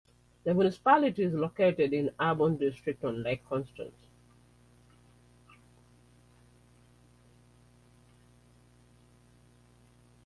[0.45, 4.07] The municipality is located in the Arbon district, on Lake Constance.